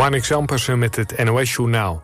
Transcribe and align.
Marnik 0.00 0.24
Zampersen 0.24 0.78
met 0.78 0.96
het 0.96 1.24
NOS-journaal. 1.24 2.02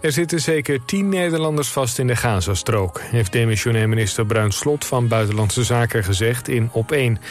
Er 0.00 0.12
zitten 0.12 0.40
zeker 0.40 0.84
tien 0.84 1.08
Nederlanders 1.08 1.68
vast 1.68 1.98
in 1.98 2.06
de 2.06 2.16
Gazastrook... 2.16 3.00
heeft 3.00 3.32
demissionair 3.32 3.88
minister 3.88 4.26
Bruin 4.26 4.52
Slot 4.52 4.84
van 4.84 5.08
Buitenlandse 5.08 5.64
Zaken 5.64 6.04
gezegd 6.04 6.48
in 6.48 6.70
Op1. 6.70 7.22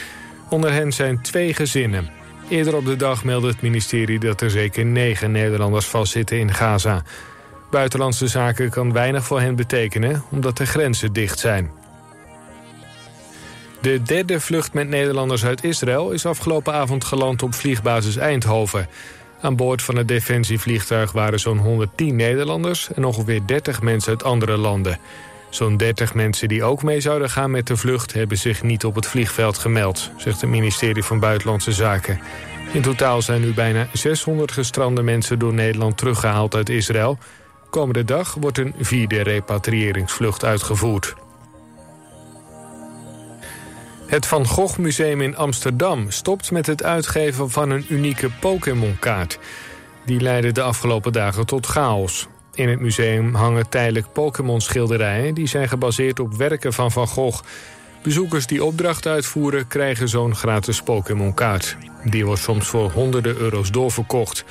Onder 0.49 0.71
hen 0.71 0.91
zijn 0.91 1.21
twee 1.21 1.53
gezinnen. 1.53 2.09
Eerder 2.49 2.75
op 2.75 2.85
de 2.85 2.95
dag 2.95 3.23
meldde 3.23 3.47
het 3.47 3.61
ministerie 3.61 4.19
dat 4.19 4.41
er 4.41 4.49
zeker 4.49 4.85
negen 4.85 5.31
Nederlanders 5.31 5.85
vastzitten 5.85 6.39
in 6.39 6.53
Gaza. 6.53 7.03
Buitenlandse 7.71 8.27
Zaken 8.27 8.69
kan 8.69 8.93
weinig 8.93 9.25
voor 9.25 9.39
hen 9.41 9.55
betekenen... 9.55 10.23
omdat 10.31 10.57
de 10.57 10.65
grenzen 10.65 11.13
dicht 11.13 11.39
zijn. 11.39 11.71
De 13.81 14.01
derde 14.01 14.39
vlucht 14.39 14.73
met 14.73 14.87
Nederlanders 14.87 15.45
uit 15.45 15.63
Israël 15.63 16.11
is 16.11 16.25
afgelopen 16.25 16.73
avond 16.73 17.03
geland 17.03 17.43
op 17.43 17.53
vliegbasis 17.53 18.17
Eindhoven. 18.17 18.87
Aan 19.41 19.55
boord 19.55 19.81
van 19.81 19.95
het 19.95 20.07
defensievliegtuig 20.07 21.11
waren 21.11 21.39
zo'n 21.39 21.57
110 21.57 22.15
Nederlanders 22.15 22.93
en 22.93 23.05
ongeveer 23.05 23.41
30 23.45 23.81
mensen 23.81 24.09
uit 24.09 24.23
andere 24.23 24.57
landen. 24.57 24.99
Zo'n 25.49 25.77
30 25.77 26.13
mensen 26.13 26.47
die 26.47 26.63
ook 26.63 26.83
mee 26.83 27.01
zouden 27.01 27.29
gaan 27.29 27.51
met 27.51 27.67
de 27.67 27.77
vlucht 27.77 28.13
hebben 28.13 28.37
zich 28.37 28.63
niet 28.63 28.85
op 28.85 28.95
het 28.95 29.07
vliegveld 29.07 29.57
gemeld, 29.57 30.11
zegt 30.17 30.41
het 30.41 30.49
ministerie 30.49 31.03
van 31.03 31.19
Buitenlandse 31.19 31.71
Zaken. 31.71 32.19
In 32.73 32.81
totaal 32.81 33.21
zijn 33.21 33.41
nu 33.41 33.53
bijna 33.53 33.87
600 33.93 34.51
gestrande 34.51 35.01
mensen 35.01 35.39
door 35.39 35.53
Nederland 35.53 35.97
teruggehaald 35.97 36.55
uit 36.55 36.69
Israël. 36.69 37.17
Komende 37.69 38.03
dag 38.03 38.33
wordt 38.39 38.57
een 38.57 38.73
vierde 38.79 39.21
repatriëringsvlucht 39.21 40.45
uitgevoerd. 40.45 41.15
Het 44.15 44.25
Van 44.25 44.47
Gogh 44.47 44.77
Museum 44.77 45.21
in 45.21 45.35
Amsterdam 45.35 46.11
stopt 46.11 46.51
met 46.51 46.65
het 46.65 46.83
uitgeven 46.83 47.49
van 47.49 47.69
een 47.69 47.85
unieke 47.89 48.29
Pokémon-kaart. 48.39 49.39
Die 50.05 50.19
leidde 50.19 50.51
de 50.51 50.61
afgelopen 50.61 51.11
dagen 51.11 51.45
tot 51.45 51.65
chaos. 51.65 52.27
In 52.53 52.69
het 52.69 52.79
museum 52.79 53.33
hangen 53.33 53.69
tijdelijk 53.69 54.13
Pokémon-schilderijen... 54.13 55.33
die 55.33 55.47
zijn 55.47 55.67
gebaseerd 55.67 56.19
op 56.19 56.33
werken 56.33 56.73
van 56.73 56.91
Van 56.91 57.07
Gogh. 57.07 57.43
Bezoekers 58.03 58.47
die 58.47 58.63
opdracht 58.63 59.07
uitvoeren 59.07 59.67
krijgen 59.67 60.09
zo'n 60.09 60.35
gratis 60.35 60.81
Pokémon-kaart. 60.81 61.77
Die 62.03 62.25
wordt 62.25 62.41
soms 62.41 62.67
voor 62.67 62.91
honderden 62.91 63.37
euro's 63.37 63.71
doorverkocht. 63.71 64.45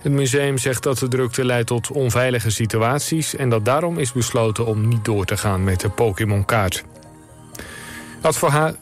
Het 0.00 0.12
museum 0.12 0.58
zegt 0.58 0.82
dat 0.82 0.98
de 0.98 1.08
drukte 1.08 1.44
leidt 1.44 1.66
tot 1.66 1.90
onveilige 1.90 2.50
situaties... 2.50 3.36
en 3.36 3.48
dat 3.48 3.64
daarom 3.64 3.98
is 3.98 4.12
besloten 4.12 4.66
om 4.66 4.88
niet 4.88 5.04
door 5.04 5.24
te 5.24 5.36
gaan 5.36 5.64
met 5.64 5.80
de 5.80 5.90
Pokémon-kaart. 5.90 6.84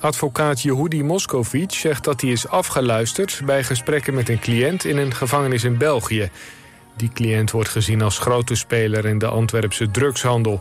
Advocaat 0.01 0.63
Yehudi 0.63 1.03
Moscovic 1.03 1.73
zegt 1.73 2.05
dat 2.05 2.21
hij 2.21 2.31
is 2.31 2.49
afgeluisterd... 2.49 3.43
bij 3.45 3.65
gesprekken 3.65 4.15
met 4.15 4.29
een 4.29 4.39
cliënt 4.39 4.85
in 4.85 4.97
een 4.97 5.15
gevangenis 5.15 5.65
in 5.65 5.79
België. 5.79 6.31
Die 6.97 7.11
cliënt 7.15 7.51
wordt 7.51 7.69
gezien 7.69 8.03
als 8.03 8.19
grote 8.19 8.55
speler 8.55 9.05
in 9.05 9.19
de 9.19 9.27
Antwerpse 9.27 9.91
drugshandel. 9.91 10.61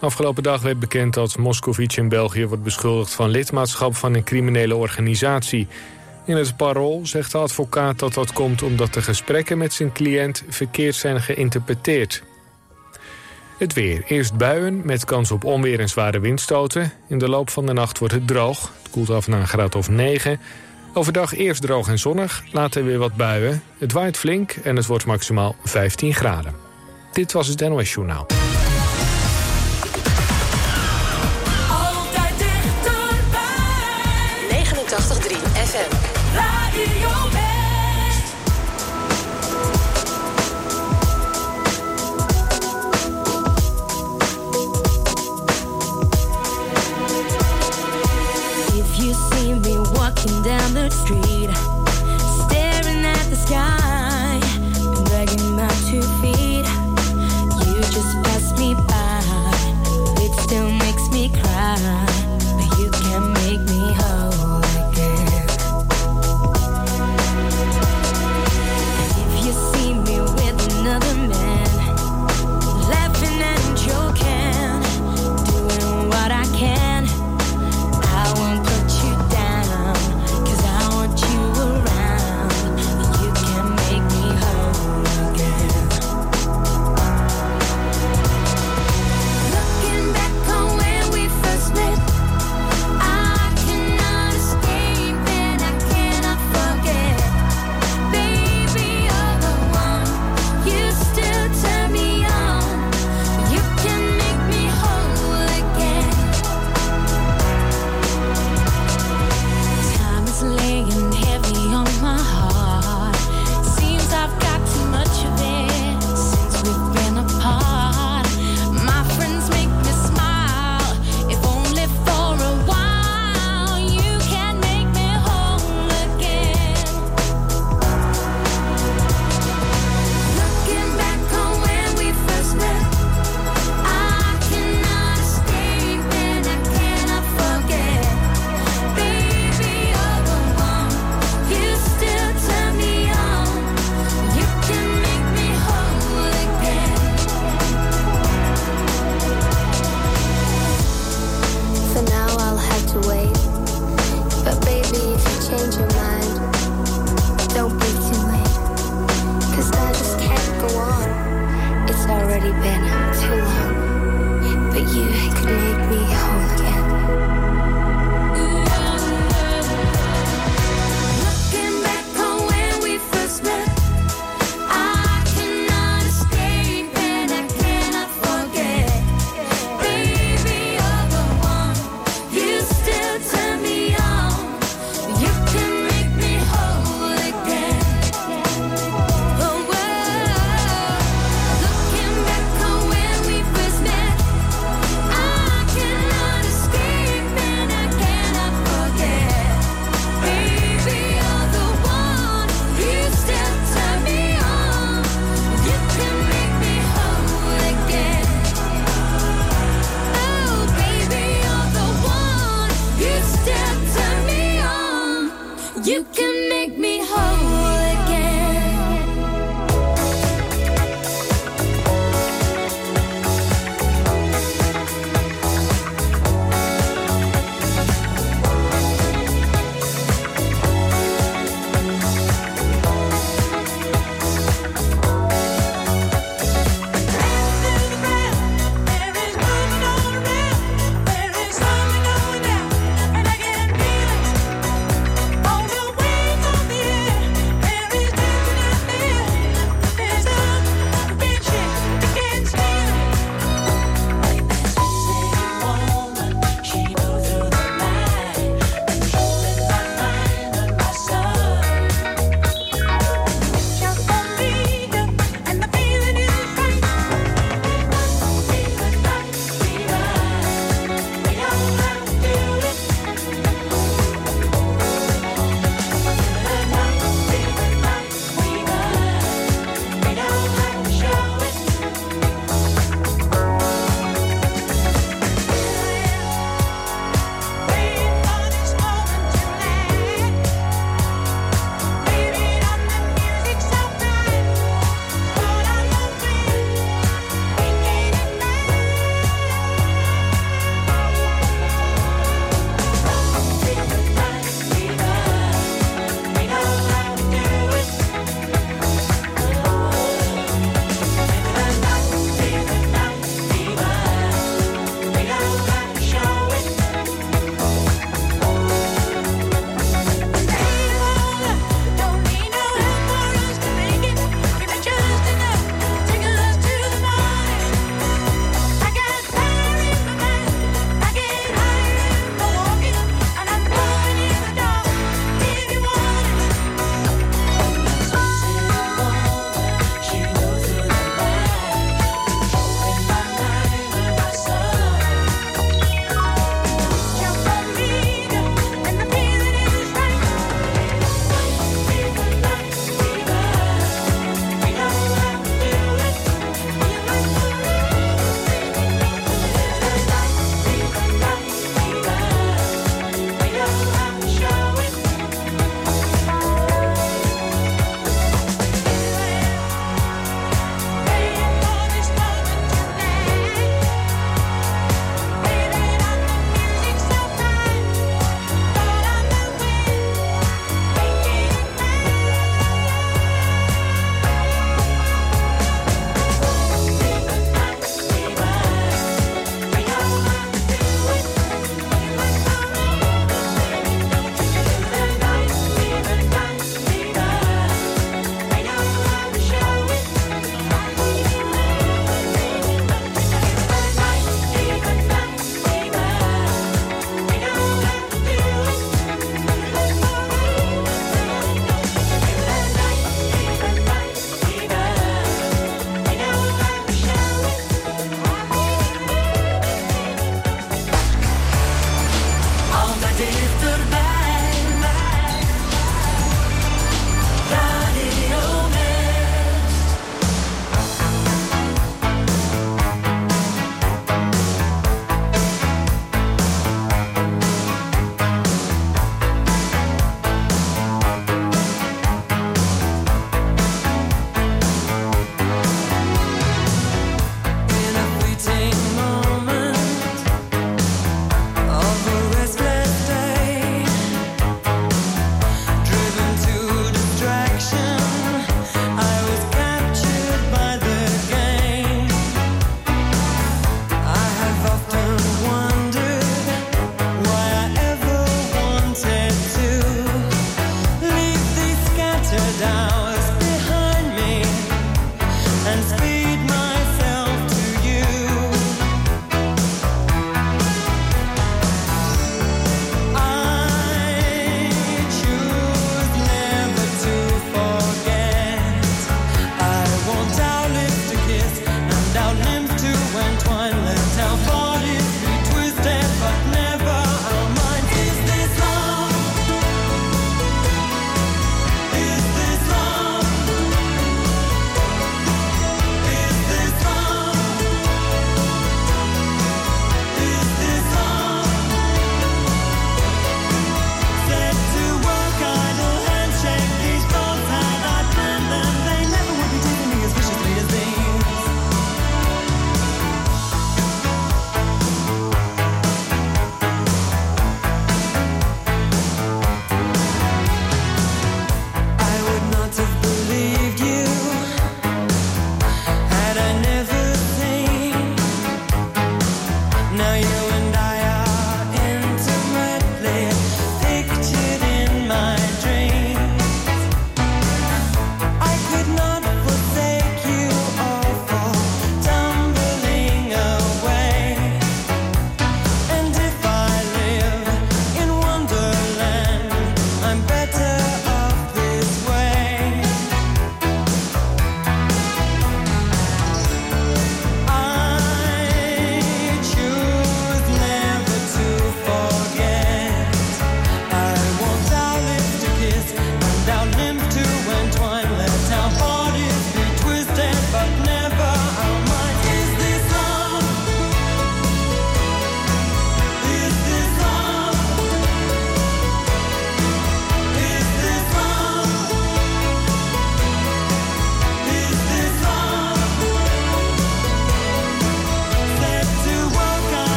Afgelopen 0.00 0.42
dag 0.42 0.62
werd 0.62 0.78
bekend 0.78 1.14
dat 1.14 1.38
Moscovic 1.38 1.96
in 1.96 2.08
België 2.08 2.46
wordt 2.46 2.62
beschuldigd... 2.62 3.12
van 3.12 3.30
lidmaatschap 3.30 3.96
van 3.96 4.14
een 4.14 4.24
criminele 4.24 4.76
organisatie. 4.76 5.66
In 6.24 6.36
het 6.36 6.56
parool 6.56 7.00
zegt 7.06 7.32
de 7.32 7.38
advocaat 7.38 7.98
dat 7.98 8.14
dat 8.14 8.32
komt 8.32 8.62
omdat 8.62 8.94
de 8.94 9.02
gesprekken 9.02 9.58
met 9.58 9.72
zijn 9.72 9.92
cliënt... 9.92 10.44
verkeerd 10.48 10.94
zijn 10.94 11.20
geïnterpreteerd. 11.20 12.22
Het 13.58 13.72
weer. 13.72 14.02
Eerst 14.06 14.36
buien 14.36 14.80
met 14.84 15.04
kans 15.04 15.30
op 15.30 15.44
onweer 15.44 15.80
en 15.80 15.88
zware 15.88 16.20
windstoten. 16.20 16.92
In 17.08 17.18
de 17.18 17.28
loop 17.28 17.50
van 17.50 17.66
de 17.66 17.72
nacht 17.72 17.98
wordt 17.98 18.14
het 18.14 18.26
droog. 18.26 18.72
Het 18.82 18.90
koelt 18.90 19.10
af 19.10 19.28
naar 19.28 19.40
een 19.40 19.48
graad 19.48 19.74
of 19.74 19.88
9. 19.88 20.40
Overdag 20.94 21.34
eerst 21.34 21.62
droog 21.62 21.88
en 21.88 21.98
zonnig, 21.98 22.44
later 22.52 22.84
weer 22.84 22.98
wat 22.98 23.14
buien. 23.16 23.62
Het 23.78 23.92
waait 23.92 24.16
flink 24.16 24.52
en 24.52 24.76
het 24.76 24.86
wordt 24.86 25.06
maximaal 25.06 25.56
15 25.64 26.14
graden. 26.14 26.54
Dit 27.12 27.32
was 27.32 27.48
het 27.48 27.60
NOS 27.60 27.92
Journaal. 27.92 28.26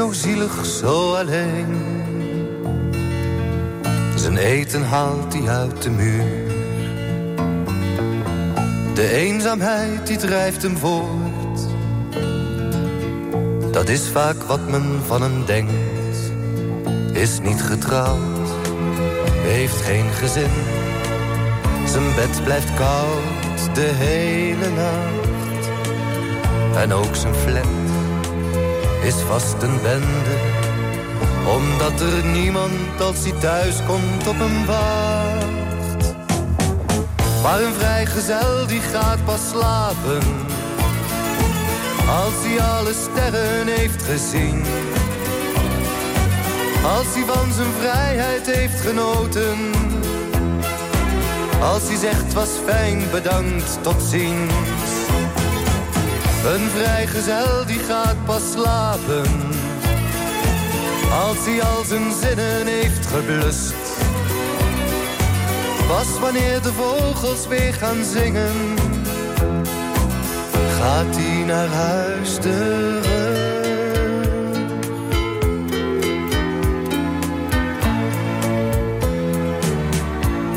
Zo 0.00 0.12
zielig, 0.12 0.64
zo 0.64 1.14
alleen. 1.14 1.82
Zijn 4.14 4.36
eten 4.36 4.82
haalt 4.82 5.32
hij 5.32 5.48
uit 5.48 5.82
de 5.82 5.90
muur. 5.90 6.24
De 8.94 9.08
eenzaamheid 9.08 10.06
die 10.06 10.16
drijft 10.16 10.62
hem 10.62 10.76
voort. 10.76 11.60
Dat 13.72 13.88
is 13.88 14.08
vaak 14.08 14.42
wat 14.42 14.68
men 14.68 15.00
van 15.06 15.22
hem 15.22 15.44
denkt. 15.44 16.32
Is 17.12 17.40
niet 17.40 17.62
getrouwd, 17.62 18.48
heeft 19.42 19.80
geen 19.80 20.10
gezin. 20.12 20.50
Zijn 21.86 22.14
bed 22.14 22.44
blijft 22.44 22.74
koud 22.74 23.74
de 23.74 23.90
hele 23.94 24.70
nacht. 24.70 25.68
En 26.76 26.92
ook 26.92 27.14
zijn 27.14 27.34
flat 27.34 27.89
is 29.02 29.14
vast 29.14 29.62
een 29.62 29.82
bende. 29.82 30.36
Omdat 31.46 32.00
er 32.00 32.24
niemand 32.24 33.00
als 33.00 33.22
hij 33.22 33.32
thuis 33.40 33.76
komt 33.86 34.28
op 34.28 34.38
hem 34.38 34.66
wacht. 34.66 36.14
Maar 37.42 37.62
een 37.62 37.74
vrijgezel 37.74 38.66
die 38.66 38.80
gaat 38.80 39.24
pas 39.24 39.40
slapen. 39.50 40.22
Als 42.08 42.34
hij 42.42 42.60
alle 42.60 42.92
sterren 42.92 43.66
heeft 43.66 44.02
gezien. 44.02 44.64
Als 46.84 47.06
hij 47.14 47.24
van 47.26 47.52
zijn 47.52 47.72
vrijheid 47.78 48.46
heeft 48.46 48.80
genoten. 48.80 49.58
Als 51.60 51.82
hij 51.88 51.96
zegt 51.96 52.32
was 52.32 52.48
fijn, 52.66 53.02
bedankt, 53.10 53.78
tot 53.82 54.02
ziens. 54.02 54.79
Een 56.44 56.70
vrijgezel 56.70 57.66
die 57.66 57.78
gaat 57.78 58.24
pas 58.24 58.42
slapen. 58.52 59.26
Als 61.12 61.36
hij 61.44 61.62
al 61.62 61.84
zijn 61.84 62.12
zinnen 62.20 62.66
heeft 62.66 63.06
geblust. 63.06 63.74
Pas 65.88 66.18
wanneer 66.20 66.62
de 66.62 66.72
vogels 66.72 67.46
weer 67.46 67.74
gaan 67.74 68.04
zingen. 68.04 68.78
Gaat 70.78 71.16
hij 71.16 71.44
naar 71.44 71.68
huis 71.68 72.34
terug. 72.34 73.06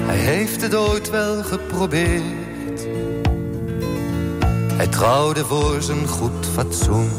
Hij 0.06 0.18
heeft 0.18 0.62
het 0.62 0.76
ooit 0.76 1.10
wel 1.10 1.44
geprobeerd. 1.44 2.43
Hij 4.84 4.92
trouwde 4.92 5.46
voor 5.46 5.82
zijn 5.82 6.08
goed 6.08 6.46
fatsoen. 6.54 7.10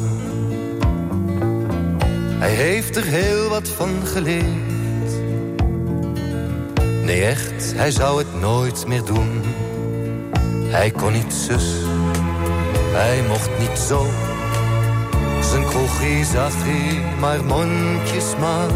Hij 2.38 2.50
heeft 2.50 2.96
er 2.96 3.04
heel 3.04 3.48
wat 3.48 3.68
van 3.68 3.90
geleerd. 4.04 5.12
Nee, 7.02 7.24
echt, 7.24 7.72
hij 7.76 7.90
zou 7.90 8.18
het 8.18 8.40
nooit 8.40 8.86
meer 8.86 9.04
doen. 9.04 9.42
Hij 10.68 10.90
kon 10.90 11.12
niet 11.12 11.32
zus, 11.32 11.64
hij 12.92 13.22
mocht 13.28 13.50
niet 13.58 13.78
zo. 13.78 14.06
Zijn 15.40 15.64
kroegie 15.64 16.24
zag 16.24 16.52
hij 16.56 17.02
maar 17.20 17.44
mondjesmaat. 17.44 18.72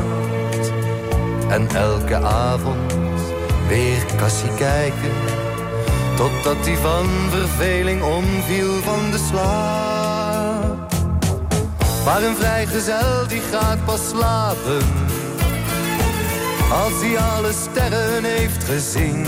En 1.49 1.69
elke 1.69 2.17
avond 2.17 2.93
weer 3.69 4.05
kassie 4.17 4.55
kijken. 4.55 5.47
Totdat 6.19 6.67
hij 6.67 6.77
van 6.77 7.07
verveling 7.31 8.03
omviel 8.03 8.83
van 8.83 9.11
de 9.11 9.19
slaap. 9.29 10.93
Maar 12.05 12.23
een 12.23 12.37
vrijgezel 12.37 13.27
die 13.29 13.41
gaat 13.41 13.85
pas 13.85 14.09
slapen. 14.09 14.83
Als 16.73 16.93
hij 17.01 17.19
alle 17.19 17.53
sterren 17.53 18.25
heeft 18.25 18.65
gezien. 18.65 19.27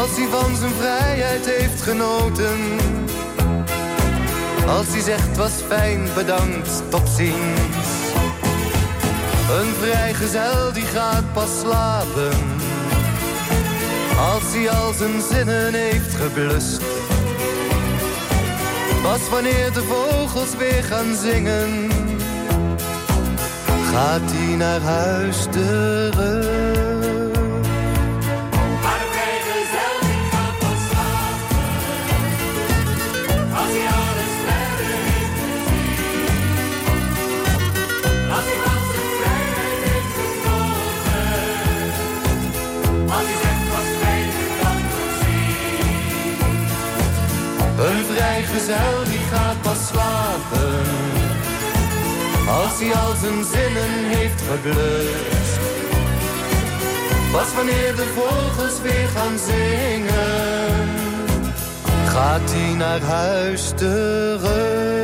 Als 0.00 0.16
hij 0.16 0.26
van 0.30 0.56
zijn 0.56 0.72
vrijheid 0.78 1.46
heeft 1.46 1.82
genoten. 1.82 2.58
Als 4.66 4.86
hij 4.86 5.00
zegt 5.00 5.36
was 5.36 5.52
fijn, 5.68 6.08
bedankt, 6.14 6.82
tot 6.88 7.08
ziens. 7.16 7.88
Een 9.58 9.74
vrijgezel 9.80 10.72
die 10.72 10.86
gaat 10.86 11.32
pas 11.32 11.60
slapen. 11.60 12.53
Als 14.18 14.42
hij 14.54 14.70
al 14.70 14.92
zijn 14.92 15.22
zinnen 15.30 15.74
heeft 15.74 16.14
geblust. 16.14 16.82
Pas 19.02 19.28
wanneer 19.28 19.72
de 19.72 19.82
vogels 19.82 20.56
weer 20.56 20.82
gaan 20.82 21.14
zingen. 21.16 21.90
Gaat 23.92 24.30
hij 24.32 24.56
naar 24.56 24.80
huis 24.80 25.46
terug. 25.50 26.93
Vrijgezel 48.54 49.04
die 49.04 49.18
gaat 49.18 49.62
pas 49.62 49.86
slapen. 49.86 50.82
Als 52.48 52.80
hij 52.80 52.94
al 52.94 53.14
zijn 53.14 53.44
zinnen 53.44 54.16
heeft 54.16 54.42
geblust. 54.50 55.58
Pas 57.32 57.54
wanneer 57.54 57.96
de 57.96 58.06
vogels 58.14 58.80
weer 58.82 59.08
gaan 59.14 59.38
zingen. 59.46 60.88
Gaat 62.06 62.50
hij 62.52 62.74
naar 62.74 63.00
huis 63.00 63.72
terug. 63.76 65.03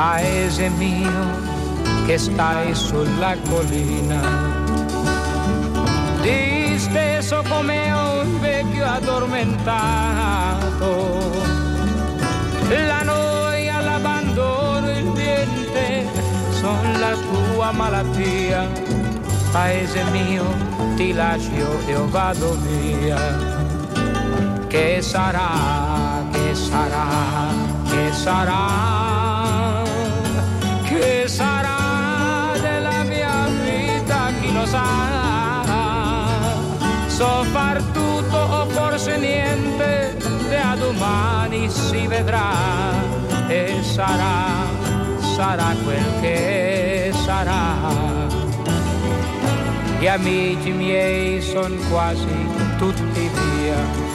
Paese 0.00 0.70
mio 0.78 1.12
che 2.06 2.16
stai 2.16 2.74
sulla 2.74 3.36
collina, 3.50 4.22
disteso 6.22 7.42
come 7.46 7.92
un 7.92 8.40
vecchio 8.40 8.86
addormentato. 8.86 11.28
La 12.86 13.02
noia, 13.02 13.80
l'abbandono, 13.80 14.90
il 14.90 15.04
niente 15.04 16.08
sono 16.52 16.98
la 16.98 17.14
tua 17.14 17.70
malattia. 17.72 18.66
Paese 19.52 20.02
mio, 20.12 20.46
ti 20.96 21.12
lascio 21.12 21.78
e 21.86 21.94
vado 22.08 22.56
via. 22.62 23.36
Che 24.66 25.02
sarà, 25.02 26.24
che 26.32 26.54
sarà, 26.54 27.04
che 27.84 28.10
sarà, 28.12 29.19
sa. 34.70 34.88
So 37.08 37.44
far 37.52 37.82
tutto 37.92 38.38
o 38.38 38.66
forse 38.66 39.18
niente, 39.18 40.16
da 40.48 40.74
domani 40.76 41.68
si 41.68 42.06
vedrà 42.06 42.52
e 43.48 43.80
sarà, 43.82 44.66
sarà 45.36 45.74
quel 45.84 46.20
che 46.20 47.12
sarà. 47.24 47.58
Gli 49.98 50.06
amici 50.06 50.70
miei 50.70 51.42
sono 51.42 51.76
quasi 51.90 52.34
tutti 52.78 53.30
via 53.36 54.08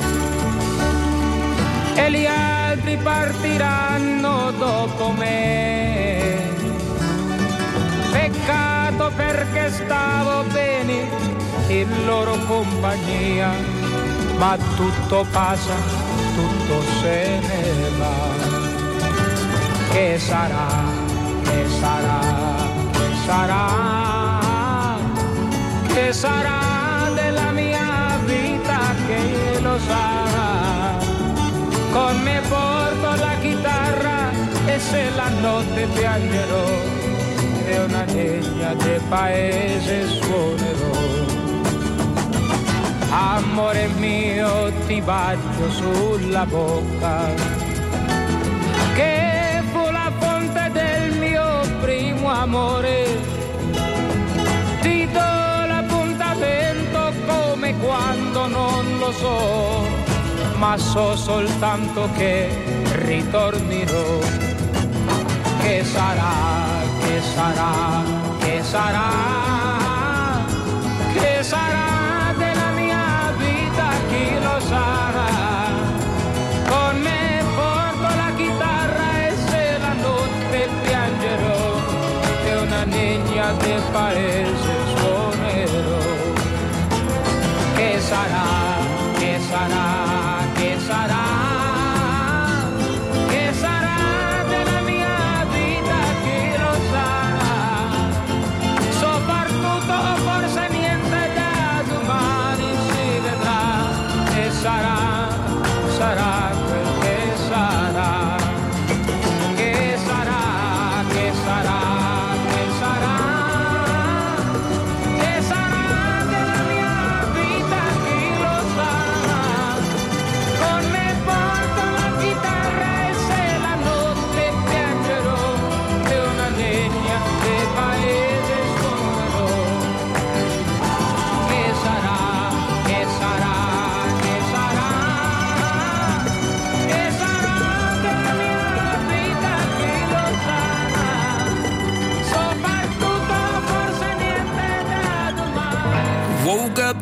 e 1.95 2.11
gli 2.11 2.25
altri 2.25 2.97
partiranno 2.97 4.51
dopo 4.57 5.11
me. 5.11 6.54
vinto 8.95 9.11
perché 9.15 9.69
stavo 9.71 10.43
bene 10.51 11.09
in 11.67 12.05
loro 12.05 12.37
compagnia, 12.47 13.51
ma 14.37 14.57
tutto 14.75 15.25
passa, 15.31 15.73
tutto 16.33 16.81
se 17.01 17.39
ne 17.41 17.89
va. 17.97 18.63
Che 19.91 20.17
sarà, 20.17 20.67
che 21.43 21.65
sarà, 21.79 22.19
che 22.91 23.15
sarà, 23.25 24.97
che 25.93 26.13
sarà 26.13 27.09
della 27.13 27.51
mia 27.51 28.17
vita 28.25 28.79
che 29.07 29.59
lo 29.61 29.77
sa. 29.79 30.23
Con 31.91 32.21
me 32.21 32.41
porto 32.47 33.15
la 33.15 33.35
chitarra 33.41 34.29
e 34.65 34.79
se 34.79 35.09
la 35.15 35.29
notte 35.41 35.85
piangerò. 35.87 37.04
E 37.65 37.79
una 37.79 38.03
degna 38.05 38.73
del 38.75 39.01
paese 39.09 40.07
suonerò. 40.07 41.23
Amore 43.09 43.87
mio 43.97 44.71
ti 44.87 45.01
bacio 45.01 45.69
sulla 45.69 46.45
bocca 46.45 47.29
che 48.93 49.61
fu 49.71 49.89
la 49.89 50.11
fonte 50.19 50.69
del 50.71 51.17
mio 51.17 51.61
primo 51.81 52.29
amore. 52.29 53.05
Ti 54.81 55.07
do 55.11 55.65
l'appuntamento 55.67 57.13
come 57.25 57.75
quando 57.79 58.47
non 58.47 58.97
lo 58.99 59.11
so, 59.11 59.87
ma 60.57 60.77
so 60.77 61.15
soltanto 61.15 62.09
che 62.15 62.49
ritornerò. 63.05 64.19
Che 65.61 65.83
sarà, 65.83 66.84
sarà, 67.21 68.03
che 68.39 68.61
sarà, 68.63 69.64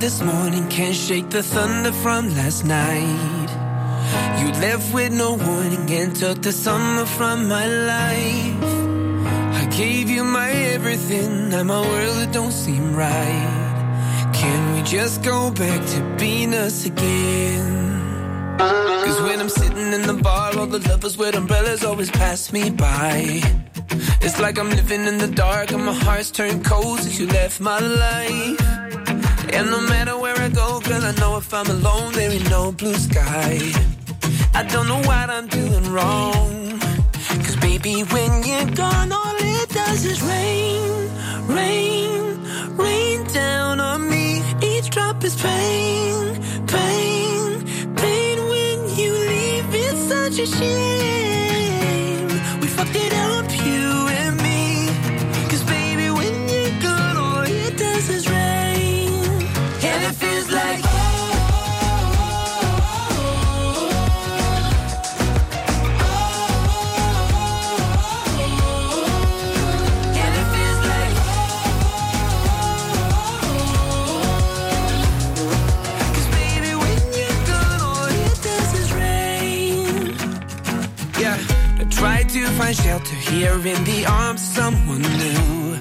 this 0.04 0.22
morning, 0.22 0.68
can't 0.68 0.94
shake 0.94 1.30
the 1.30 1.42
thunder 1.42 1.94
from 2.04 2.28
last 2.36 2.66
night. 2.66 3.50
You 4.38 4.48
left 4.60 4.94
with 4.94 5.14
no 5.14 5.36
warning 5.36 5.90
and 5.90 6.14
took 6.14 6.42
the 6.42 6.52
summer 6.52 7.06
from 7.06 7.48
my 7.48 7.66
life. 7.94 8.64
I 9.62 9.66
gave 9.72 10.10
you 10.10 10.26
my 10.26 10.52
everything, 10.76 11.48
now 11.52 11.64
my 11.64 11.80
world 11.80 12.34
don't 12.34 12.52
seem 12.52 12.94
right. 12.94 14.32
Can 14.34 14.76
we 14.76 14.82
just 14.82 15.24
go 15.24 15.52
back 15.52 15.82
to 15.94 16.00
being 16.20 16.54
us 16.54 16.86
again? 16.86 18.58
Cause 18.58 19.22
when 19.22 19.40
I'm 19.40 19.54
sitting 19.62 19.94
in 19.94 20.02
the 20.02 20.20
bar, 20.22 20.52
all 20.58 20.68
the 20.68 20.80
lovers 20.90 21.18
with 21.18 21.34
umbrellas 21.34 21.86
always 21.86 22.12
pass 22.12 22.52
me 22.52 22.70
by. 22.72 23.42
It's 24.26 24.38
like 24.38 24.60
I'm 24.60 24.70
living 24.70 25.06
in 25.06 25.18
the 25.18 25.30
dark 25.30 25.72
and 25.72 25.86
my 25.86 25.94
heart's 25.94 26.30
turned 26.30 26.66
cold 26.66 27.00
since 27.00 27.18
you 27.20 27.28
left 27.28 27.62
my 27.62 27.80
life. 27.80 28.83
And 29.56 29.70
no 29.70 29.82
matter 29.82 30.18
where 30.18 30.36
I 30.36 30.50
go, 30.50 30.80
girl, 30.82 31.04
I 31.04 31.12
know 31.20 31.38
if 31.38 31.54
I'm 31.54 31.68
alone, 31.68 32.14
there 32.14 32.32
ain't 32.32 32.50
no 32.50 32.72
blue 32.72 32.96
sky. 32.96 33.60
I 34.56 34.64
don't 34.64 34.88
know 34.88 35.02
what 35.02 35.30
I'm 35.30 35.48
doing 35.48 35.92
wrong. 35.94 36.80
Cause 37.46 37.56
baby, 37.58 38.02
when 38.02 38.44
you're 38.44 38.72
gone, 38.72 39.12
all 39.12 39.36
it 39.38 39.70
does 39.70 40.06
is 40.06 40.22
rain, 40.24 41.10
rain, 41.48 42.40
rain 42.76 43.24
down 43.26 43.80
on 43.80 44.10
me. 44.10 44.42
Each 44.64 44.90
drop 44.90 45.24
is 45.24 45.36
pain, 45.36 46.42
pain, 46.66 47.96
pain 47.96 48.38
when 48.52 48.98
you 48.98 49.12
leave. 49.14 49.68
It's 49.72 50.00
such 50.08 50.40
a 50.40 50.48
shame. 50.48 51.33
Here 83.34 83.66
in 83.74 83.84
the 83.84 84.06
arms 84.06 84.42
of 84.42 84.50
someone 84.60 85.02
new. 85.02 85.80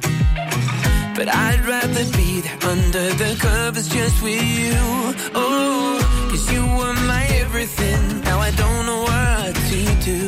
But 1.17 1.29
I'd 1.29 1.63
rather 1.75 2.05
be 2.17 2.41
there 2.41 2.59
under 2.73 3.07
the 3.23 3.37
covers 3.39 3.89
just 3.89 4.23
with 4.23 4.43
you. 4.61 4.79
Oh, 5.35 5.99
cause 6.31 6.45
you 6.53 6.63
were 6.79 6.97
my 7.13 7.25
everything. 7.43 8.03
Now 8.23 8.39
I 8.49 8.51
don't 8.63 8.87
know 8.89 9.03
what 9.11 9.55
to 9.71 9.81
do. 10.11 10.21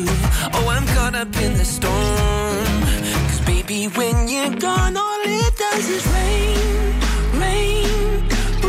Oh, 0.57 0.67
I'm 0.75 0.87
caught 0.95 1.15
up 1.15 1.35
in 1.45 1.53
the 1.55 1.65
storm. 1.77 2.81
Cause 3.29 3.43
baby, 3.53 3.87
when 3.99 4.29
you're 4.29 4.57
gone, 4.69 4.97
all 4.97 5.21
it 5.25 5.55
does 5.65 5.87
is 5.97 6.07
rain, 6.19 6.91
rain, 7.45 8.11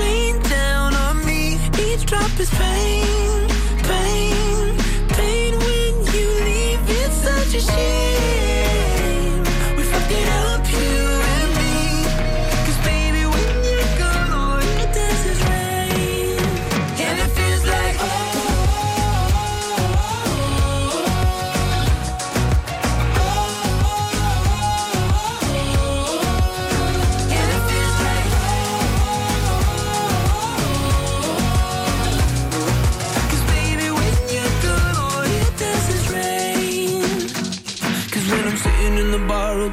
rain 0.02 0.34
down 0.58 0.94
on 1.06 1.16
me. 1.26 1.60
Each 1.88 2.04
drop 2.06 2.34
is 2.40 2.52
pain, 2.64 3.50
pain, 3.92 4.78
pain 5.18 5.52
when 5.66 5.92
you 6.16 6.28
leave. 6.48 6.82
It's 7.02 7.18
such 7.28 7.54
a 7.56 7.62
shame. 7.72 8.15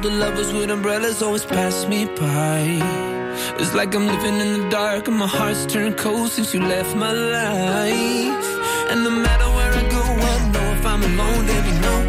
The 0.03 0.09
lovers 0.09 0.51
with 0.51 0.69
umbrellas 0.69 1.21
always 1.21 1.45
pass 1.45 1.87
me 1.87 2.03
by. 2.03 2.59
It's 3.57 3.73
like 3.73 3.95
I'm 3.95 4.05
living 4.05 4.37
in 4.37 4.59
the 4.59 4.69
dark 4.69 5.07
and 5.07 5.17
my 5.17 5.27
heart's 5.27 5.65
turned 5.65 5.97
cold 5.97 6.29
since 6.29 6.53
you 6.53 6.59
left 6.59 6.93
my 6.93 7.13
life. 7.13 8.49
And 8.91 9.05
no 9.05 9.11
matter 9.11 9.45
where 9.55 9.73
I 9.73 9.89
go, 9.89 10.03
I 10.03 10.51
know 10.51 10.73
if 10.77 10.85
I'm 10.85 11.03
alone, 11.03 11.45
there'll 11.45 11.63
be 11.63 11.79
no 11.79 12.02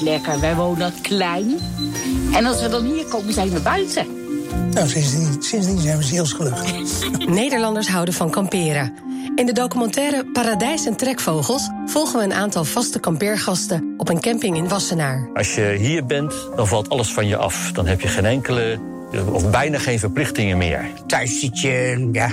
lekker. 0.00 0.40
Wij 0.40 0.54
wonen 0.54 0.92
klein. 1.02 1.58
En 2.32 2.46
als 2.46 2.62
we 2.62 2.68
dan 2.68 2.84
hier 2.84 3.04
komen, 3.04 3.32
zijn 3.32 3.50
we 3.50 3.60
buiten. 3.60 4.06
Nou, 4.70 4.88
sindsdien, 4.88 5.42
sindsdien 5.42 5.78
zijn 5.78 5.96
we 5.96 6.04
zielsgelukkig. 6.04 6.72
Nederlanders 7.26 7.88
houden 7.88 8.14
van 8.14 8.30
kamperen. 8.30 8.94
In 9.34 9.46
de 9.46 9.52
documentaire 9.52 10.24
Paradijs 10.32 10.86
en 10.86 10.96
Trekvogels 10.96 11.68
volgen 11.86 12.18
we 12.18 12.24
een 12.24 12.34
aantal 12.34 12.64
vaste 12.64 13.00
kampeergasten 13.00 13.94
op 13.96 14.08
een 14.08 14.20
camping 14.20 14.56
in 14.56 14.68
Wassenaar. 14.68 15.28
Als 15.34 15.54
je 15.54 15.76
hier 15.78 16.06
bent, 16.06 16.34
dan 16.56 16.66
valt 16.66 16.88
alles 16.88 17.12
van 17.12 17.26
je 17.26 17.36
af. 17.36 17.72
Dan 17.72 17.86
heb 17.86 18.00
je 18.00 18.08
geen 18.08 18.24
enkele, 18.24 18.78
of 19.32 19.50
bijna 19.50 19.78
geen 19.78 19.98
verplichtingen 19.98 20.58
meer. 20.58 20.84
Thuis 21.06 21.40
zit 21.40 21.60
je 21.60 22.08
ja, 22.12 22.30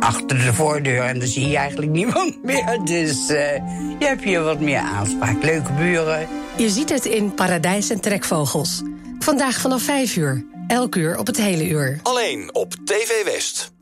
achter 0.00 0.38
de 0.38 0.54
voordeur 0.54 1.02
en 1.02 1.18
dan 1.18 1.28
zie 1.28 1.48
je 1.48 1.56
eigenlijk 1.56 1.90
niemand 1.90 2.42
meer. 2.44 2.78
Dus 2.84 3.28
eh, 3.28 3.54
je 3.98 4.06
hebt 4.06 4.24
hier 4.24 4.42
wat 4.42 4.60
meer 4.60 4.80
aanspraak. 4.80 5.42
Leuke 5.42 5.72
buren. 5.72 6.28
Je 6.56 6.70
ziet 6.70 6.88
het 6.88 7.04
in 7.04 7.34
Paradijs 7.34 7.90
en 7.90 8.00
Trekvogels. 8.00 8.82
Vandaag 9.18 9.60
vanaf 9.60 9.82
5 9.82 10.16
uur. 10.16 10.44
Elk 10.66 10.94
uur 10.94 11.18
op 11.18 11.26
het 11.26 11.36
hele 11.36 11.68
uur. 11.68 12.00
Alleen 12.02 12.54
op 12.54 12.74
TV 12.84 13.24
West. 13.24 13.72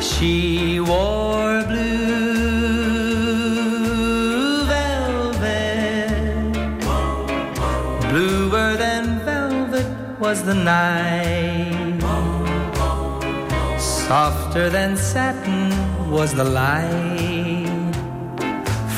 She 0.00 0.82
wore 0.84 1.64
blue 1.66 1.86
velvet. 4.66 6.10
Bluer 8.08 8.76
than 8.76 9.20
velvet 9.24 9.86
was 10.18 10.42
the 10.42 10.54
night. 10.54 11.69
Softer 14.10 14.66
than 14.70 14.96
satin 14.96 15.70
was 16.10 16.34
the 16.34 16.42
light 16.42 17.94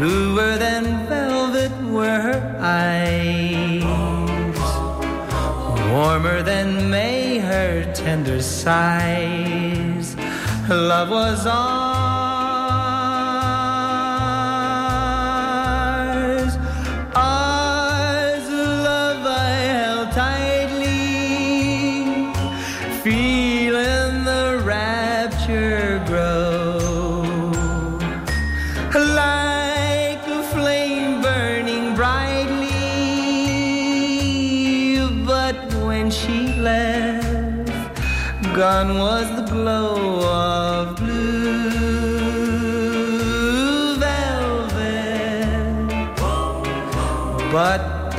Bluer 0.00 0.56
than 0.56 0.84
velvet 1.06 1.72
were 1.92 2.20
her 2.28 2.40
eyes. 2.58 3.84
Warmer 5.92 6.40
than 6.42 6.88
May 6.88 7.36
her 7.36 7.84
tender 7.92 8.40
sighs. 8.40 10.14
Her 10.64 10.78
love 10.78 11.10
was 11.10 11.46
ours. 11.46 11.83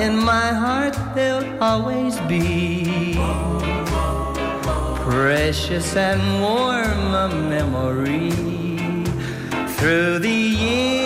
In 0.06 0.24
my 0.24 0.54
heart, 0.54 0.96
there'll 1.16 1.64
always 1.64 2.20
be 2.32 3.16
precious 5.02 5.96
and 5.96 6.22
warm 6.42 7.14
a 7.26 7.28
memory 7.50 8.30
through 9.76 10.20
the 10.20 10.40
years, 10.64 11.05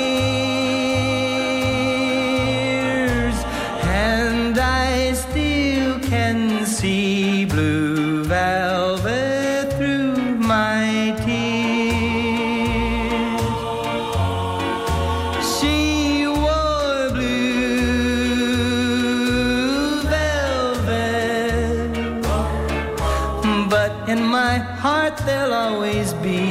my 24.49 24.57
heart 24.57 25.15
there'll 25.27 25.53
always 25.53 26.09
be. 26.25 26.41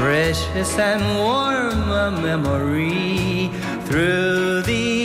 Precious 0.00 0.72
and 0.90 1.04
warm 1.24 1.82
a 2.04 2.08
memory 2.28 3.50
through 3.86 4.62
the 4.62 5.01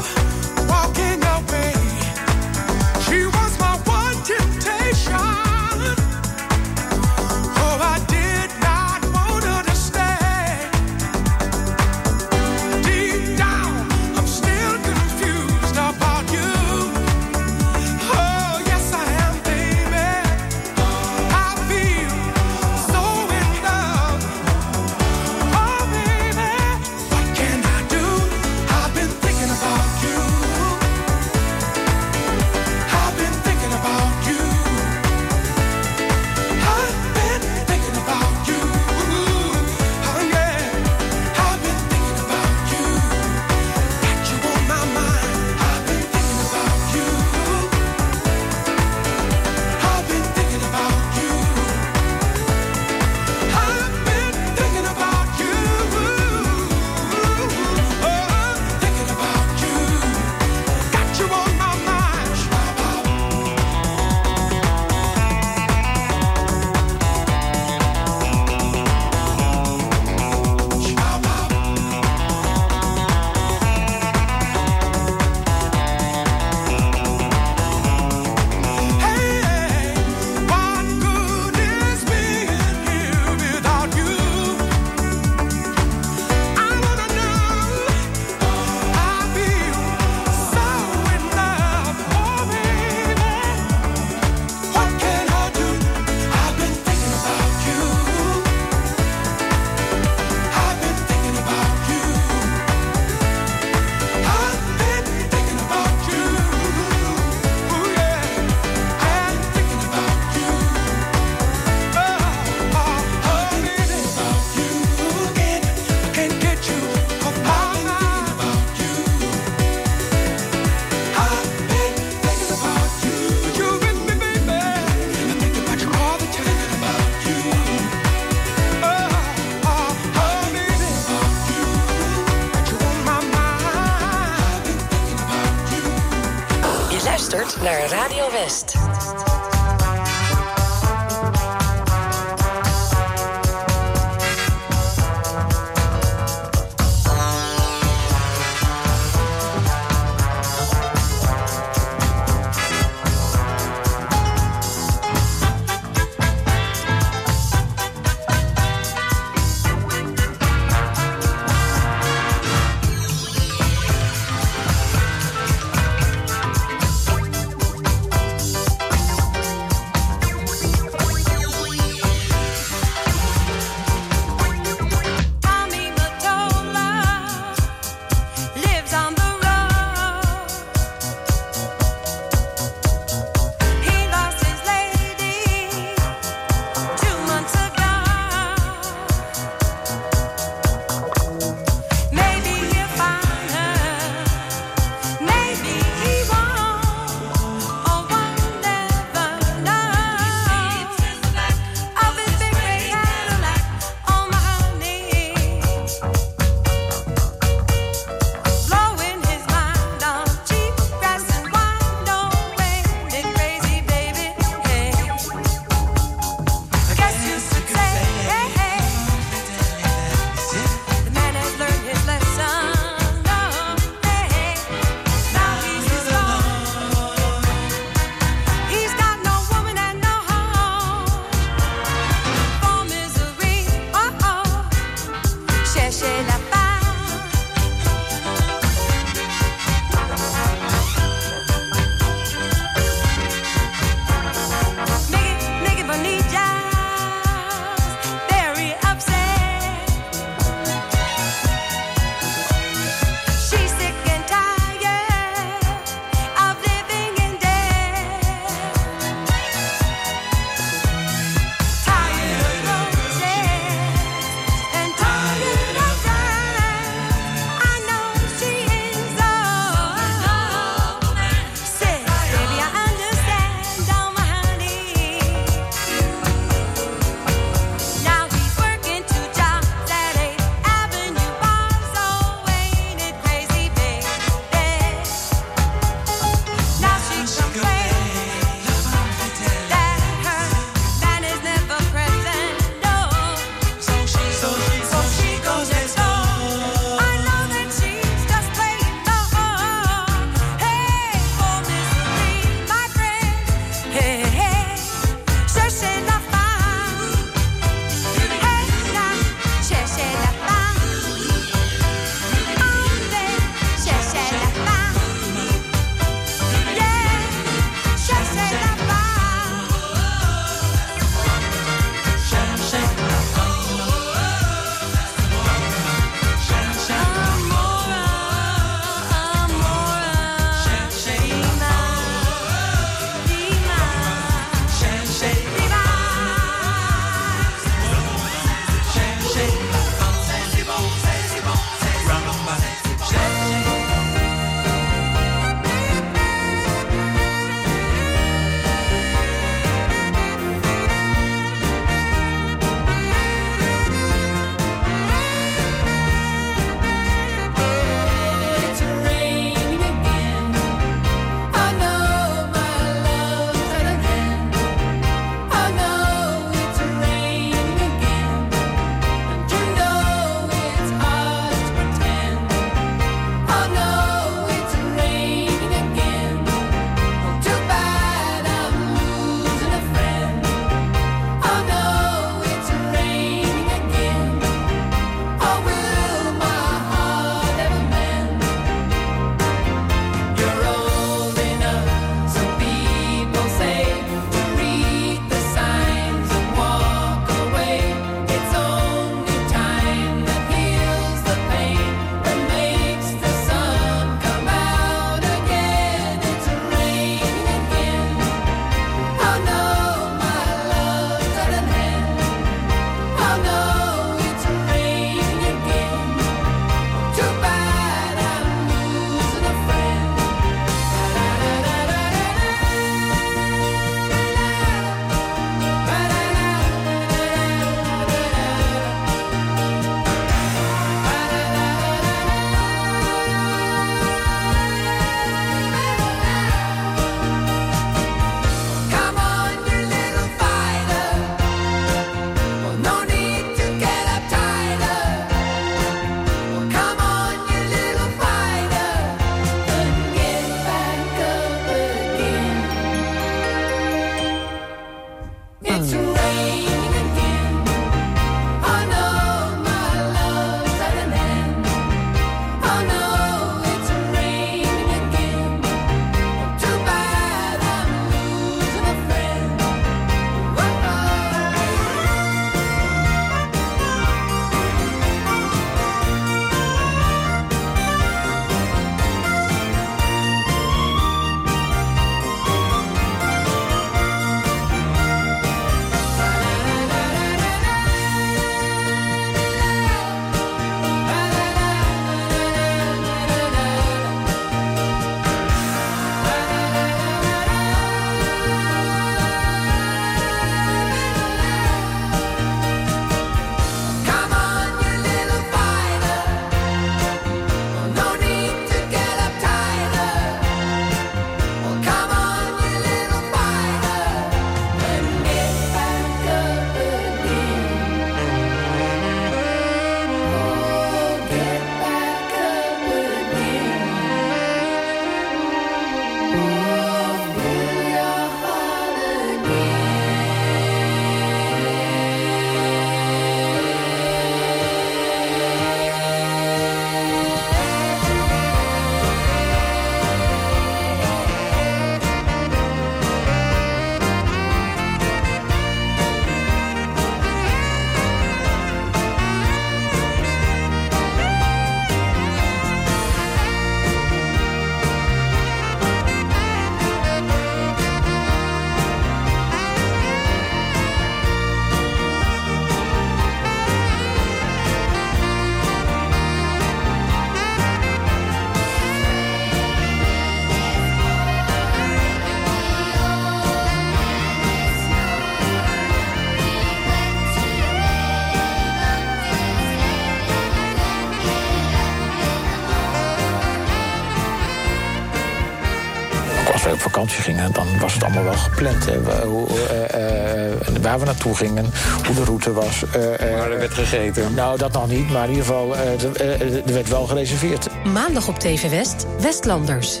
vakantie 587.08 587.34
gingen, 587.34 587.52
dan 587.52 587.80
was 587.80 587.94
het 587.94 588.02
allemaal 588.02 588.24
wel 588.24 588.32
gepland. 588.32 588.86
Hè. 588.86 589.24
Hoe, 589.26 589.48
eh, 589.48 590.46
eh, 590.46 590.52
waar 590.80 590.98
we 590.98 591.04
naartoe 591.04 591.34
gingen, 591.34 591.64
hoe 592.06 592.14
de 592.14 592.24
route 592.24 592.52
was. 592.52 592.82
Waar 592.90 593.50
er 593.50 593.58
werd 593.58 593.74
gegeten. 593.74 594.34
Nou, 594.34 594.58
dat 594.58 594.72
nog 594.72 594.88
niet, 594.88 595.10
maar 595.10 595.24
in 595.24 595.30
ieder 595.30 595.44
geval, 595.44 595.76
eh, 595.76 595.92
eh, 595.92 596.66
er 596.66 596.72
werd 596.72 596.88
wel 596.88 597.06
gereserveerd. 597.06 597.68
Maandag 597.92 598.28
op 598.28 598.38
TV 598.38 598.70
West, 598.70 599.06
Westlanders. 599.20 600.00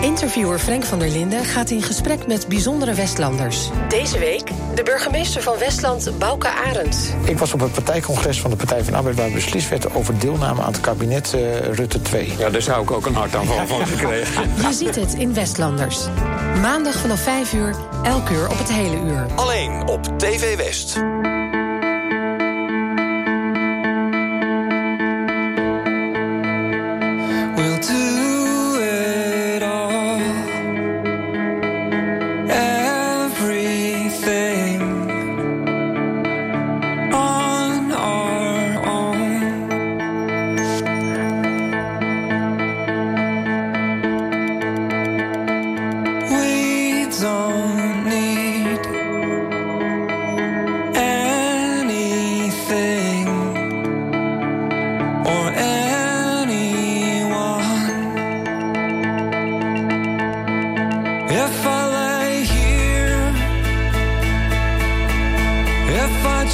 Interviewer 0.00 0.58
Frank 0.58 0.84
van 0.84 0.98
der 0.98 1.08
Linden 1.08 1.44
gaat 1.44 1.70
in 1.70 1.82
gesprek 1.82 2.26
met 2.26 2.48
bijzondere 2.48 2.94
Westlanders. 2.94 3.70
Deze 3.88 4.18
week 4.18 4.50
de 4.74 4.82
burgemeester 4.82 5.42
van 5.42 5.58
Westland, 5.58 6.18
Bouke 6.18 6.48
Arends. 6.48 7.08
Ik 7.24 7.38
was 7.38 7.52
op 7.52 7.60
het 7.60 7.72
partijcongres 7.72 8.40
van 8.40 8.50
de 8.50 8.56
Partij 8.56 8.82
van 8.82 8.92
de 8.92 8.98
Arbeid... 8.98 9.16
waar 9.16 9.30
beslist 9.30 9.68
werd 9.68 9.94
over 9.94 10.18
deelname 10.18 10.62
aan 10.62 10.72
het 10.72 10.80
kabinet 10.80 11.34
eh, 11.34 11.58
Rutte 11.72 12.02
2. 12.02 12.32
Ja, 12.38 12.50
daar 12.50 12.62
zou 12.62 12.82
ik 12.82 12.90
ook 12.90 13.06
een 13.06 13.14
hartaanval 13.14 13.66
van 13.66 13.86
gekregen. 13.86 14.42
Je 14.68 14.72
ziet 14.72 14.96
het 14.96 15.14
in 15.14 15.34
Westlanders. 15.34 15.98
Maandag 16.60 16.94
vanaf 16.94 17.20
5 17.20 17.52
uur, 17.52 17.74
elk 18.02 18.28
uur 18.28 18.48
op 18.48 18.58
het 18.58 18.72
hele 18.72 18.96
uur. 18.96 19.26
Alleen 19.34 19.86
op 19.86 20.18
TV 20.18 20.56
West. 20.56 20.98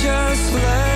just 0.03 0.53
let 0.53 0.96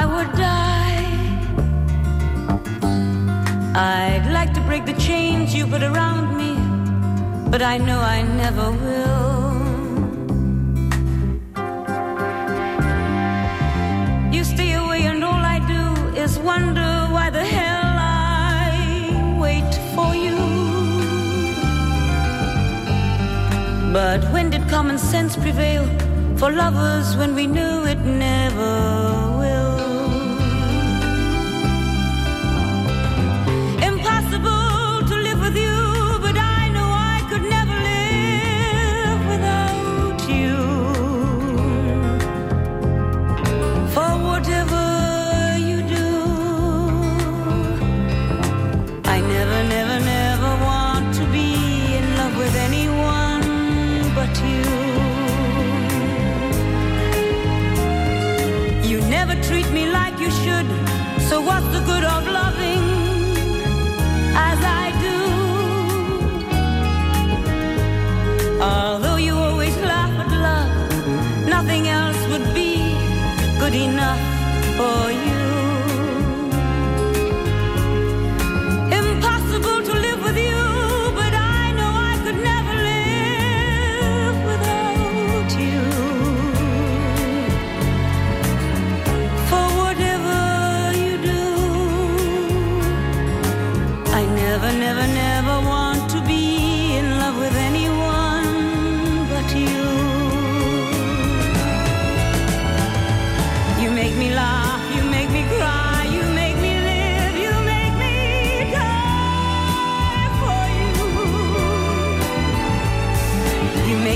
I 0.00 0.04
would 0.06 0.30
die. 0.36 1.06
I'd 3.74 4.26
like 4.32 4.54
to 4.54 4.60
break 4.60 4.86
the 4.86 4.92
chains 4.92 5.52
you 5.52 5.66
put 5.66 5.82
around 5.82 6.36
me, 6.40 6.52
but 7.50 7.62
I 7.62 7.78
know 7.78 7.98
I 7.98 8.22
never 8.22 8.66
will. 8.84 9.18
You 14.32 14.44
stay 14.44 14.74
away, 14.74 15.02
and 15.10 15.24
all 15.24 15.42
I 15.56 15.58
do 15.74 15.84
is 16.24 16.38
wonder 16.38 16.90
why 17.14 17.30
the 17.30 17.44
hell 17.56 17.94
I 17.98 19.36
wait 19.44 19.72
for 19.96 20.10
you. 20.24 20.38
But 23.92 24.20
when 24.32 24.50
did 24.50 24.68
common 24.68 24.98
sense 24.98 25.34
prevail 25.34 25.84
for 26.36 26.52
lovers 26.52 27.16
when 27.16 27.34
we 27.34 27.48
knew 27.48 27.84
it 27.84 27.98
never 27.98 29.37
what's 61.42 61.66
the 61.68 61.80
good 61.80 62.04
of 62.04 62.26
loving 62.26 62.84
as 64.34 64.58
I 64.82 64.86
do? 65.04 65.18
Although 68.60 69.16
you 69.16 69.34
always 69.36 69.76
laugh 69.78 70.14
at 70.24 70.30
love, 70.48 71.46
nothing 71.46 71.88
else 71.88 72.20
would 72.28 72.54
be 72.54 72.96
good 73.58 73.74
enough 73.74 74.20
for 74.76 75.12
you. 75.12 75.27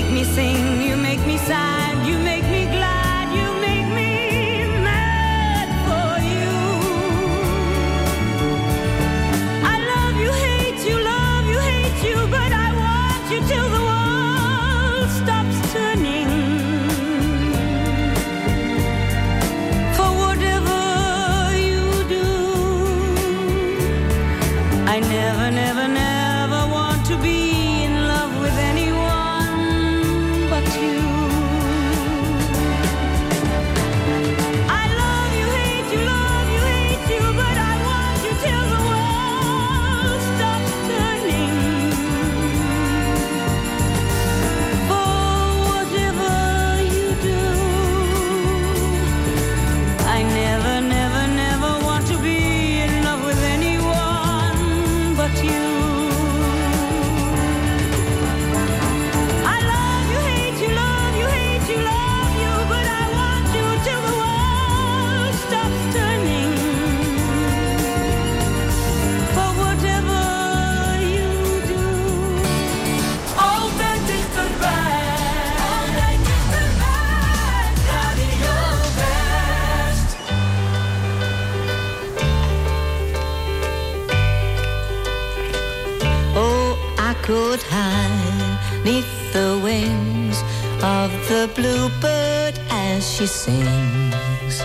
Make 0.03 0.13
me 0.13 0.23
sing, 0.23 0.81
you 0.81 0.97
make 0.97 1.25
me 1.25 1.37
sad, 1.37 2.05
you 2.05 2.17
make 2.17 2.43
me 2.45 2.65
glad, 2.65 3.02
the 91.33 91.49
bluebird 91.55 92.55
as 92.69 93.01
she 93.11 93.25
sings. 93.25 94.55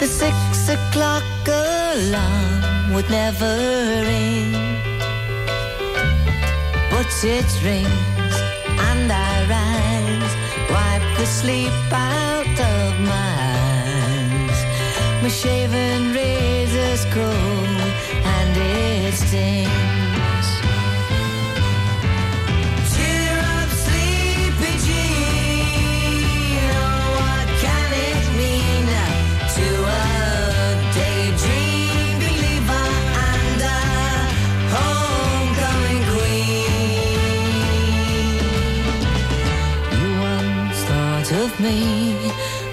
The 0.00 0.06
six 0.06 0.68
o'clock 0.76 1.24
alarm 1.46 2.94
would 2.94 3.08
never 3.10 3.52
ring, 4.08 4.52
but 6.92 7.10
it 7.36 7.50
rings 7.68 8.34
and 8.88 9.08
I 9.12 9.34
rise, 9.56 10.34
wipe 10.74 11.06
the 11.18 11.26
sleep 11.26 11.78
out 11.92 12.56
of 12.74 12.88
my 13.12 13.32
eyes. 13.58 14.58
My 15.22 15.30
shaven 15.42 16.14
razor's 16.14 17.04
cold 17.16 17.88
and 18.36 18.52
it 18.56 19.14
stings. 19.24 20.46
Me 41.62 42.16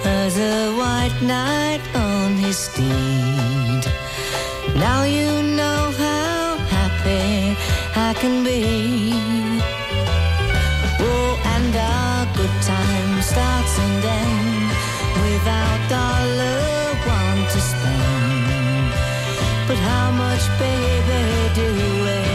as 0.05 0.37
a 0.37 0.71
white 0.77 1.17
knight 1.21 1.81
on 1.95 2.35
his 2.37 2.57
steed. 2.57 3.83
Now 4.75 5.03
you 5.03 5.29
know 5.59 5.91
how 6.05 6.57
happy 6.75 7.57
I 7.95 8.13
can 8.21 8.43
be. 8.43 9.13
Oh, 10.99 11.31
and 11.55 11.75
our 11.75 12.25
good 12.37 12.55
time 12.61 13.21
starts 13.21 13.73
and 13.85 14.05
ends 14.21 14.73
without 15.23 15.79
dollar 15.89 16.61
one 17.19 17.41
to 17.53 17.59
spend. 17.71 18.91
But 19.67 19.77
how 19.89 20.11
much, 20.11 20.43
baby, 20.59 21.23
do 21.55 21.67
we 22.05 22.26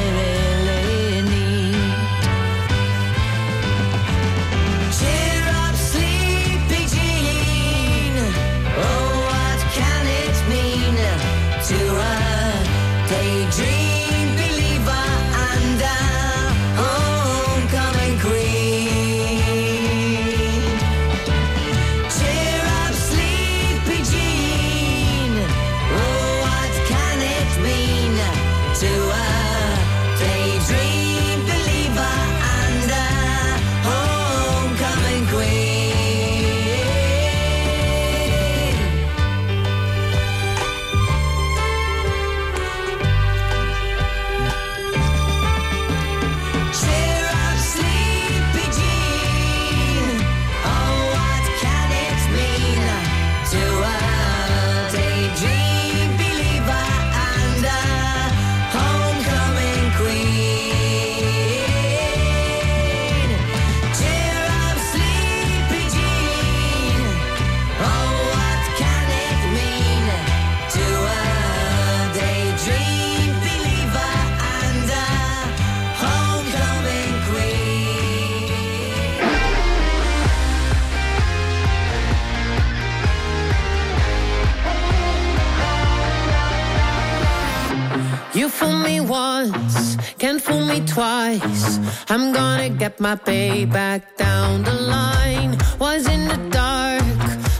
I'm 92.12 92.30
gonna 92.30 92.68
get 92.68 93.00
my 93.00 93.16
payback 93.16 94.02
down 94.18 94.64
the 94.64 94.74
line. 94.74 95.56
Was 95.78 96.06
in 96.06 96.28
the 96.28 96.36
dark, 96.50 97.02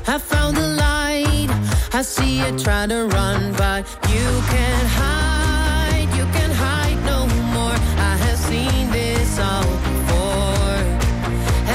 I 0.07 0.19
found 0.19 0.59
the 0.59 0.69
light. 0.77 1.49
I 1.95 2.03
see 2.03 2.41
you 2.41 2.59
try 2.59 2.87
to 2.87 3.07
run, 3.07 3.55
but 3.55 3.89
you 4.13 4.27
can't 4.53 4.89
hide. 5.01 6.07
You 6.19 6.25
can't 6.37 6.53
hide 6.53 7.01
no 7.07 7.21
more. 7.55 7.79
I 8.11 8.15
have 8.25 8.39
seen 8.51 8.91
this 8.91 9.39
all 9.39 9.65
before. 9.89 10.81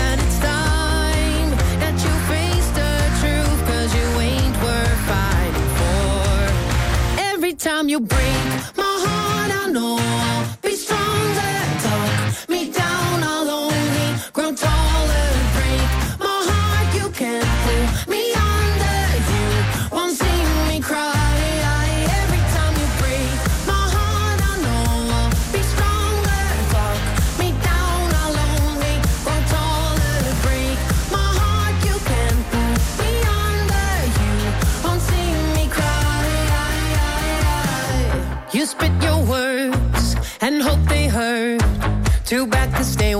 And 0.03 0.21
it's 0.21 0.37
time 0.37 1.49
that 1.81 1.95
you 2.05 2.13
face 2.29 2.69
the 2.81 2.93
truth, 3.21 3.59
cause 3.69 3.89
you 3.97 4.07
ain't 4.21 4.55
worth 4.61 5.01
fighting 5.09 5.69
for. 5.79 7.23
Every 7.33 7.53
time 7.55 7.89
you 7.89 7.99
break 8.01 8.45
my 8.77 8.93
heart, 9.05 9.51
I 9.63 9.71
know 9.71 9.97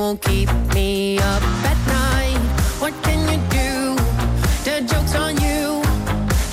won't 0.07 0.21
keep 0.21 0.49
me 0.73 1.17
up 1.17 1.43
at 1.71 1.77
night. 1.85 2.39
What 2.79 2.93
can 3.03 3.19
you 3.29 3.39
do? 3.59 3.71
The 4.63 4.75
joke's 4.89 5.15
on 5.15 5.33
you. 5.45 5.83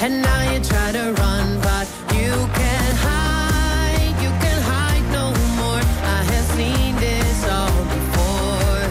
And 0.05 0.23
now 0.23 0.41
you 0.51 0.59
try 0.59 0.91
to 0.91 1.13
run, 1.23 1.47
but 1.61 1.87
you 2.17 2.33
can't 2.59 2.97
hide. 3.09 4.15
You 4.25 4.31
can 4.43 4.59
hide 4.73 5.07
no 5.19 5.27
more. 5.61 5.83
I 6.17 6.21
have 6.33 6.47
seen 6.57 6.97
this 6.97 7.39
all 7.57 7.79
before. 7.97 8.83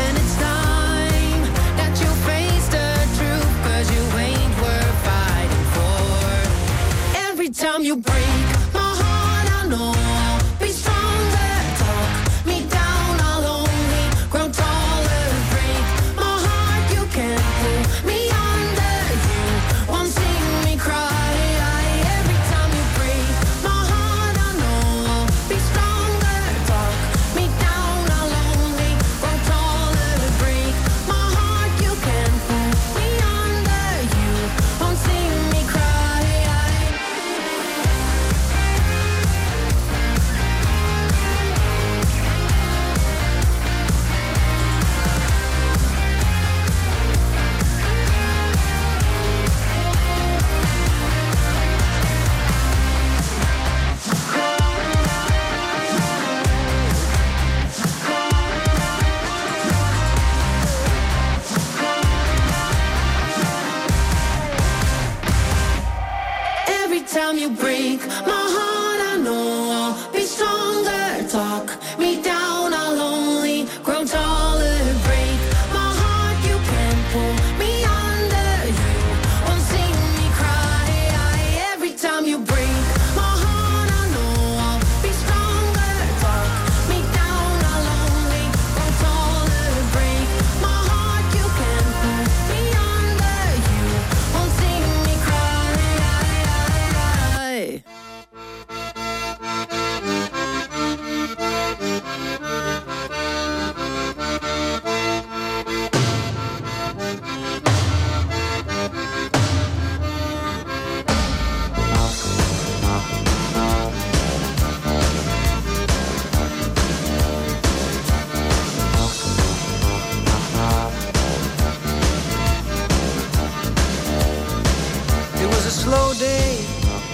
And 0.00 0.12
it's 0.20 0.34
time 0.52 1.42
that 1.78 1.92
you 2.02 2.10
face 2.28 2.66
the 2.76 2.88
truth, 3.18 3.52
'cause 3.62 3.86
you 3.94 4.02
ain't 4.26 4.54
worth 4.64 4.98
fighting 5.10 5.66
for. 5.76 6.18
Every 7.28 7.50
time 7.50 7.82
you 7.88 7.94
break 8.10 8.46
my 8.74 8.90
heart, 9.02 9.46
I 9.58 9.62
know 9.72 9.92
I'll 9.94 10.40
be 10.58 10.72
stronger. 10.72 10.89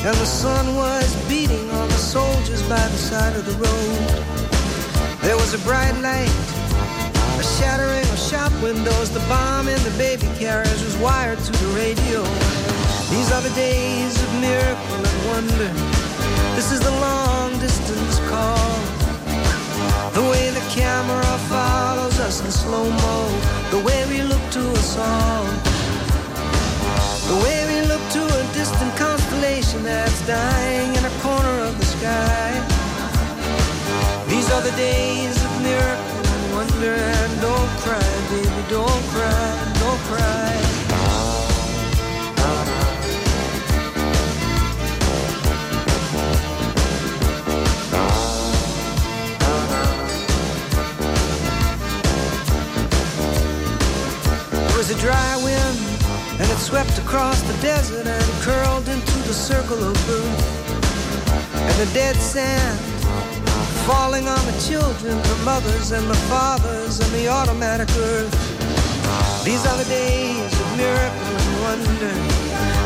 And 0.07 0.15
the 0.19 0.25
sun 0.25 0.77
was 0.77 1.09
beating 1.29 1.69
on 1.71 1.89
the 1.89 1.99
soldiers 1.99 2.63
by 2.69 2.87
the 2.95 2.97
side 3.11 3.35
of 3.35 3.45
the 3.45 3.57
road. 3.59 4.07
There 5.21 5.35
was 5.35 5.53
a 5.53 5.59
bright 5.67 5.99
light, 5.99 6.31
a 7.43 7.43
shattering 7.59 8.07
of 8.15 8.19
shop 8.19 8.53
windows. 8.63 9.11
The 9.11 9.25
bomb 9.27 9.67
in 9.67 9.83
the 9.83 9.91
baby 9.99 10.29
carriage 10.39 10.81
was 10.87 10.97
wired 10.99 11.41
to 11.41 11.51
the 11.51 11.71
radio. 11.75 12.23
These 13.11 13.33
are 13.33 13.43
the 13.43 13.55
days 13.57 14.15
of 14.23 14.31
miracle 14.41 15.03
and 15.11 15.19
wonder. 15.27 15.73
This 16.55 16.71
is 16.71 16.79
the 16.79 16.95
long 17.07 17.59
distance 17.59 18.21
call. 18.31 18.71
The 20.15 20.23
way 20.31 20.51
the 20.51 20.67
camera 20.71 21.33
follows 21.51 22.21
us 22.21 22.45
in 22.45 22.51
slow 22.53 22.89
mo. 22.89 23.17
The 23.75 23.83
way 23.83 24.07
we 24.07 24.23
look 24.23 24.45
to 24.53 24.63
us 24.71 24.97
all. 24.99 25.47
The 27.27 27.43
way 27.43 27.66
constellation 29.77 29.83
that's 29.83 30.27
dying 30.27 30.95
in 30.95 31.05
a 31.05 31.21
corner 31.21 31.65
of 31.65 31.79
the 31.79 31.85
sky. 31.85 32.53
These 34.29 34.51
are 34.51 34.63
the 34.63 34.77
days 34.77 35.37
of 35.45 35.63
miracle 35.63 36.27
and 36.27 36.55
wonder. 36.55 36.95
And 36.95 37.41
don't 37.41 37.71
cry, 37.81 38.01
baby, 38.31 38.63
don't 38.69 39.05
cry, 39.13 39.75
don't 39.81 40.01
cry. 40.11 40.63
It 54.69 54.77
was 54.77 54.91
a 54.91 55.01
dry 55.01 55.37
wind 55.43 55.97
and 56.39 56.51
it 56.51 56.59
swept 56.59 56.99
across 56.99 57.41
the 57.43 57.55
desert 57.63 58.07
and 58.07 58.25
curled 58.43 58.89
into 58.89 59.16
the 59.27 59.35
circle 59.35 59.83
of 59.83 59.95
blue. 60.07 60.31
And 61.59 61.77
the 61.83 61.91
dead 61.93 62.15
sand 62.17 62.79
falling 63.87 64.29
on 64.29 64.39
the 64.47 64.57
children, 64.69 65.19
the 65.19 65.41
mothers 65.45 65.91
and 65.91 66.09
the 66.09 66.21
fathers 66.31 67.01
and 67.01 67.11
the 67.13 67.27
automatic 67.27 67.89
earth. 67.99 68.31
These 69.45 69.67
are 69.67 69.77
the 69.77 69.89
days 69.91 70.53
of 70.61 70.77
miracle 70.77 71.35
and 71.43 71.51
wonder. 71.67 72.15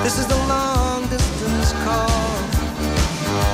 This 0.02 0.18
is 0.18 0.26
the 0.26 0.40
long 0.48 1.06
distance 1.08 1.72
call. 1.84 2.30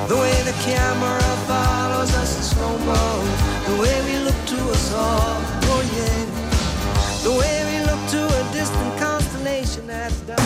The 0.07 0.17
way 0.17 0.37
the 0.43 0.57
camera 0.63 1.23
follows 1.51 2.15
us 2.15 2.37
in 2.37 2.43
slow 2.43 2.79
mo. 2.87 3.05
The 3.67 3.83
way 3.83 3.97
we 4.07 4.19
look 4.25 4.41
to 4.55 4.59
us 4.71 4.95
all. 4.95 5.43
Oh 5.75 5.83
yeah. 5.99 6.23
The 7.25 7.33
way 7.35 7.57
we 7.71 7.85
look 7.85 8.03
to 8.15 8.21
a 8.27 8.53
distant 8.53 9.01
constellation 9.01 9.89
that's 9.89 10.21
done. 10.21 10.46